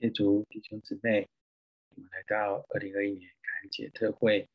[0.00, 1.28] 谢主弟兄姊妹，
[1.96, 4.48] 我们来到二零二一年感恩节特会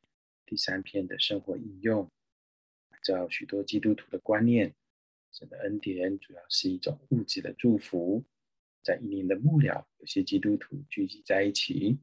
[0.45, 2.09] 第三篇的生活应用。
[2.91, 4.73] 按照许多基督徒的观念，
[5.33, 8.23] 神的恩典主要是一种物质的祝福。
[8.83, 11.99] 在一年的末了，有些基督徒聚集在一起，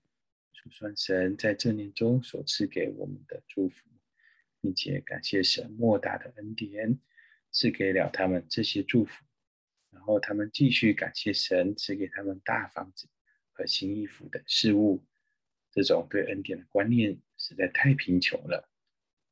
[0.52, 3.88] 数算神在这年中所赐给我们的祝福，
[4.60, 7.00] 并且感谢神莫大的恩典
[7.52, 9.24] 赐给了他们这些祝福。
[9.88, 13.08] 然后他们继续感谢神赐给他们大房子。
[13.60, 15.04] 和新衣服的事物，
[15.70, 18.70] 这种对恩典的观念实在太贫穷了。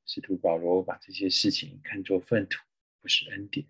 [0.05, 2.63] 使徒保罗把这些事情看作粪土，
[3.01, 3.67] 不是恩典。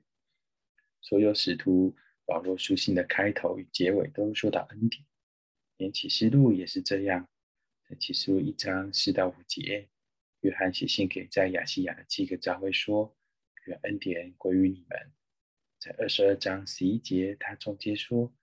[1.00, 1.94] 所有使徒
[2.26, 5.04] 保罗书信的开头与结尾都说到恩典，
[5.76, 7.28] 连启示录也是这样。
[7.88, 9.88] 在启示录一章四到五节，
[10.40, 13.16] 约翰写信给在亚细亚的七个教会说
[13.66, 15.12] ：“愿恩典归于你们。”
[15.78, 18.34] 在二十二章十一节，他总结说。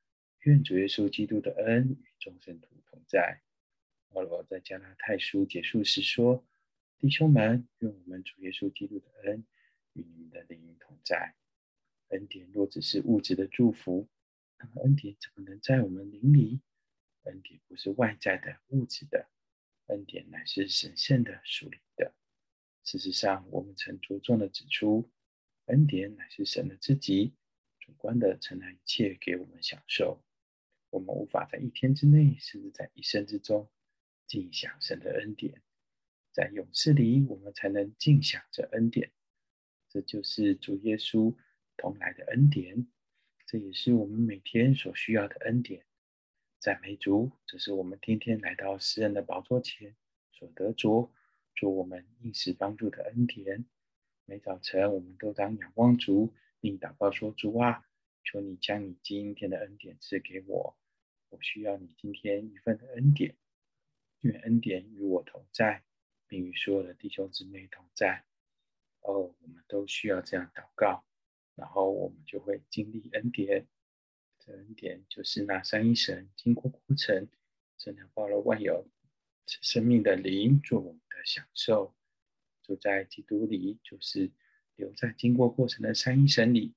[0.46, 3.42] 愿主耶稣基督的恩与众圣徒同在。
[4.10, 6.46] 保罗在加拉太书结束时说
[7.02, 9.44] ：“弟兄们，愿我们主耶稣基督的恩
[9.94, 11.34] 与你们的灵同在。
[12.10, 14.08] 恩典若只是物质的祝福，
[14.60, 16.62] 那么恩典怎么能在我们灵里？
[17.24, 19.28] 恩典不是外在的物质的，
[19.88, 22.14] 恩典乃是神圣的属灵的。
[22.84, 25.10] 事实上，我们曾着重的指出，
[25.66, 27.34] 恩典乃是神的自己，
[27.80, 30.22] 主观的承担一切给我们享受。”
[30.96, 33.70] 我们无法在一天之内，甚至在一生之中，
[34.26, 35.62] 尽享神的恩典。
[36.32, 39.12] 在勇士里，我们才能尽享这恩典。
[39.90, 41.36] 这就是主耶稣
[41.76, 42.88] 同来的恩典，
[43.46, 45.84] 这也是我们每天所需要的恩典。
[46.60, 49.98] 赞美主，这是我们天天来到诗人的宝座前
[50.32, 51.12] 所得着，
[51.58, 53.66] 做我们应时帮助的恩典。
[54.24, 57.86] 每早晨，我们都当仰望主，并祷告说：“主啊，
[58.24, 60.78] 求你将你今天的恩典赐给我。”
[61.36, 63.36] 我需要你今天一份的恩典，
[64.22, 65.84] 愿恩典与我同在，
[66.28, 68.24] 并与所有的弟兄姊妹同在。
[69.02, 71.04] 哦，我们都需要这样祷告，
[71.56, 73.68] 然后我们就会经历恩典。
[74.40, 77.28] 这恩典就是那三一神经过过程，
[77.78, 78.88] 真的包罗万有
[79.46, 81.94] 生命的灵做我们的享受。
[82.62, 84.32] 住在基督里，就是
[84.78, 86.74] 留在经过过程的三一神里。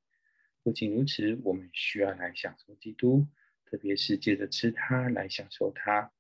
[0.65, 3.25] 不仅如此，我们需要来享受基督。
[3.71, 6.11] 特别是借着吃它来享受它，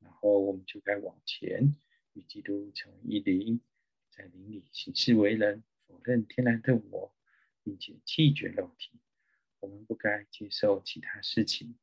[0.00, 1.74] 然后我们就该往前
[2.12, 3.62] 与基督成为一灵，
[4.10, 7.14] 在灵里行事为人，否认天然的我，
[7.62, 9.00] 并且弃绝肉体。
[9.60, 11.74] 我们不该接受其他事情，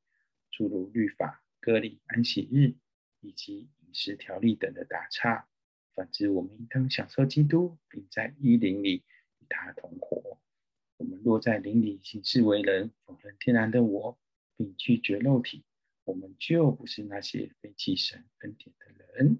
[0.51, 2.75] 诸如律法、割礼、安息日
[3.19, 5.49] 以及饮食条例等的打岔。
[5.95, 9.03] 反之，我们应当享受基督，并在一灵里
[9.39, 10.39] 与他同活。
[10.97, 14.19] 我们若在灵里行事为人，否认天然的我。
[14.57, 15.63] 并拒绝肉体，
[16.03, 19.39] 我们就不是那些被弃神恩典的人。